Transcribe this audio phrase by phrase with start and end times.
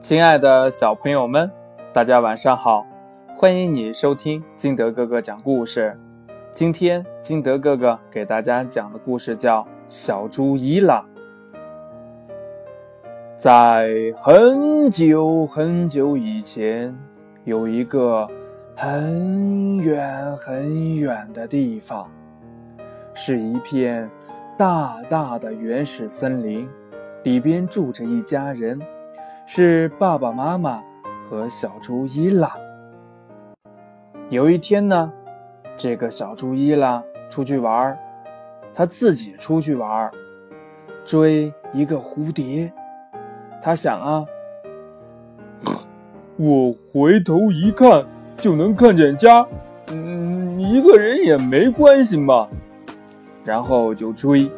[0.00, 1.50] 亲爱的小朋友们，
[1.92, 2.86] 大家晚上好！
[3.36, 5.98] 欢迎你收听金德哥哥讲故事。
[6.52, 11.04] 今天金德哥哥给大家讲的故事叫《小猪伊朗》。
[13.36, 16.96] 在很久很久以前，
[17.44, 18.26] 有一个
[18.76, 22.08] 很远很远的地方，
[23.14, 24.08] 是一片
[24.56, 26.68] 大大的原始森林，
[27.24, 28.80] 里边住着一家人。
[29.50, 30.84] 是爸爸妈妈
[31.26, 32.54] 和小猪伊拉。
[34.28, 35.10] 有一天呢，
[35.74, 37.98] 这个小猪伊拉出去玩儿，
[38.74, 40.12] 他自己出去玩儿，
[41.02, 42.70] 追一个蝴蝶。
[43.62, 44.26] 他想啊，
[46.36, 48.04] 我回头一看
[48.36, 49.46] 就能看见家，
[49.86, 52.46] 嗯，一个人也没关系嘛。
[53.46, 54.50] 然后就追，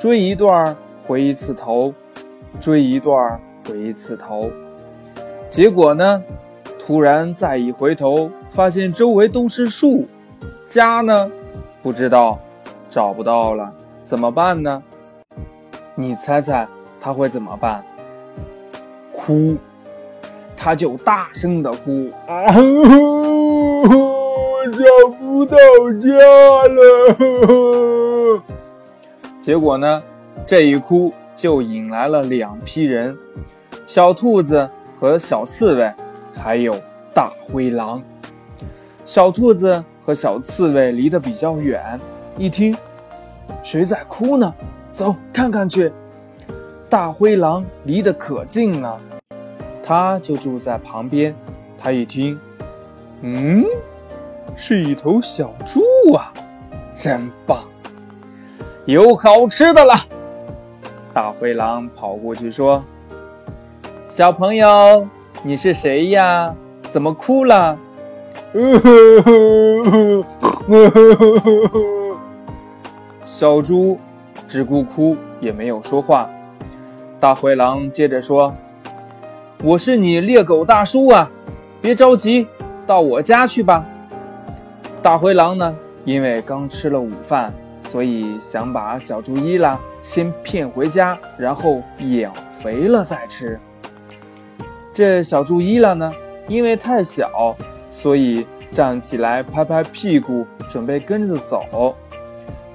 [0.00, 1.94] 追一段回一次头，
[2.58, 3.40] 追一段。
[3.68, 4.50] 回一次头，
[5.48, 6.22] 结果呢？
[6.78, 10.06] 突然再一回头，发现周围都是树，
[10.66, 11.28] 家呢？
[11.82, 12.38] 不知道，
[12.88, 13.72] 找不到了，
[14.04, 14.82] 怎么办呢？
[15.96, 16.68] 你猜猜
[17.00, 17.84] 他会怎么办？
[19.12, 19.56] 哭，
[20.56, 22.44] 他就大声的哭啊！
[23.88, 24.78] 我找
[25.18, 25.56] 不到
[26.00, 26.08] 家
[26.68, 28.42] 了。
[29.40, 30.02] 结果呢？
[30.46, 33.16] 这一哭就引来了两批人。
[33.86, 35.94] 小兔子和小刺猬，
[36.34, 36.74] 还有
[37.14, 38.02] 大灰狼。
[39.04, 41.98] 小兔子和小刺猬离得比较远，
[42.36, 42.76] 一听，
[43.62, 44.52] 谁在哭呢？
[44.90, 45.92] 走，看看去。
[46.90, 49.00] 大灰狼离得可近了，
[49.84, 51.32] 他就住在旁边。
[51.78, 52.38] 他一听，
[53.20, 53.64] 嗯，
[54.56, 56.32] 是一头小猪啊，
[56.96, 57.62] 真棒，
[58.84, 59.94] 有好吃的了。
[61.14, 62.82] 大灰狼跑过去说。
[64.16, 65.06] 小朋友，
[65.42, 66.54] 你是谁呀？
[66.90, 67.78] 怎么哭了？
[73.26, 73.98] 小猪
[74.48, 76.30] 只顾哭，也没有说话。
[77.20, 78.54] 大灰狼接着说
[79.62, 81.30] ：“我是你猎狗大叔啊，
[81.82, 82.48] 别着急，
[82.86, 83.84] 到我家去吧。”
[85.02, 85.76] 大灰狼呢，
[86.06, 87.52] 因为刚吃了午饭，
[87.90, 93.60] 所以想把小猪伊拉先骗回家，然后养肥了再吃。
[94.96, 96.10] 这小猪伊拉呢，
[96.48, 97.54] 因为太小，
[97.90, 101.94] 所以站起来拍拍屁股，准备跟着走。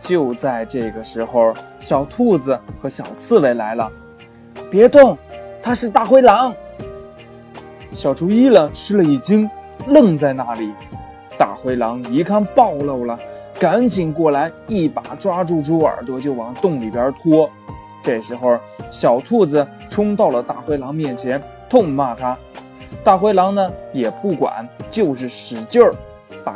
[0.00, 3.92] 就在这个时候，小兔子和小刺猬来了。
[4.70, 5.18] 别动，
[5.62, 6.54] 它是大灰狼。
[7.92, 9.46] 小猪伊拉吃了一惊，
[9.86, 10.72] 愣在那里。
[11.36, 13.18] 大灰狼一看暴露了，
[13.60, 17.50] 赶紧过来，一把抓住猪耳朵就往洞里边拖。
[18.00, 18.58] 这时候，
[18.90, 21.38] 小兔子冲到了大灰狼面前。
[21.68, 22.36] 痛骂他，
[23.02, 25.92] 大灰狼呢也不管，就是使劲儿
[26.44, 26.54] 把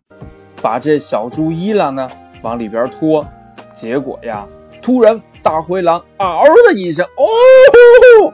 [0.62, 2.08] 把这小猪伊拉呢
[2.42, 3.26] 往里边拖。
[3.72, 4.46] 结果呀，
[4.82, 8.32] 突然大灰狼嗷的一声，哦，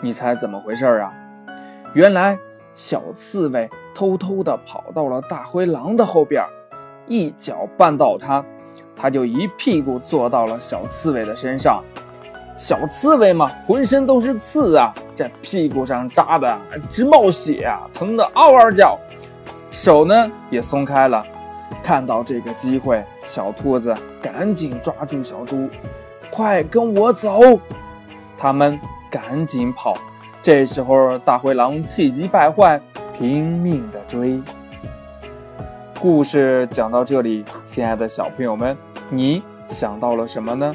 [0.00, 1.12] 你猜怎么回事啊？
[1.94, 2.38] 原来
[2.74, 6.44] 小刺猬偷偷的跑到了大灰狼的后边，
[7.06, 8.44] 一脚绊倒它，
[8.94, 11.82] 它就一屁股坐到了小刺猬的身上。
[12.58, 16.58] 小刺猬嘛，浑身都是刺啊，在屁股上扎的
[16.90, 18.98] 直冒血啊，疼得嗷嗷叫。
[19.70, 21.24] 手呢也松开了。
[21.84, 25.68] 看到这个机会，小兔子赶紧抓住小猪，
[26.30, 27.58] 快跟我走！
[28.36, 29.94] 他们赶紧跑。
[30.42, 32.80] 这时候，大灰狼气急败坏，
[33.16, 34.42] 拼命的追。
[36.00, 38.76] 故事讲到这里，亲爱的小朋友们，
[39.08, 40.74] 你想到了什么呢？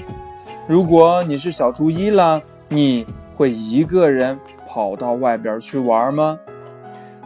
[0.65, 6.39] 如果你是小猪伊拉，你会一个人跑到外边去玩吗？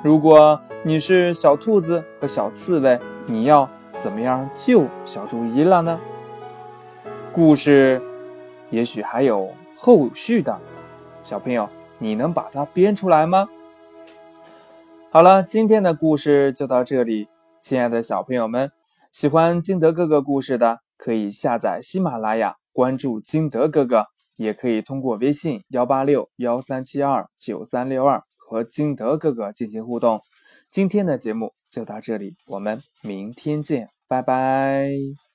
[0.01, 3.69] 如果你是小兔子和小刺猬，你要
[4.01, 5.99] 怎么样救小猪伊拉呢？
[7.31, 8.01] 故事
[8.71, 10.59] 也许还有后续的，
[11.21, 11.69] 小朋友，
[11.99, 13.47] 你能把它编出来吗？
[15.11, 17.27] 好了，今天的故事就到这里，
[17.61, 18.71] 亲爱的小朋友们，
[19.11, 22.55] 喜欢金德哥哥故事的，可以下载喜马拉雅。
[22.77, 30.21] 关注金德哥哥，也可以通过微信幺八六幺三七二九三六二和金德哥哥进行互动。
[30.71, 35.26] 今天的节目就到这里，我们明天见，拜拜。